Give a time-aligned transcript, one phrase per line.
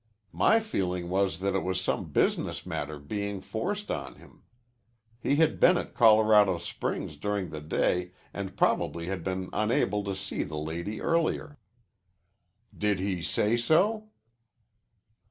[0.33, 4.41] "My feeling was that it was some business matter being forced on him.
[5.19, 10.15] He had been at Colorado Springs during the day and probably had been unable to
[10.15, 11.59] see the lady earlier."
[12.75, 14.09] "Did he say so?"